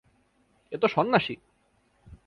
[0.71, 1.35] এ তো সন্ন্যাসী!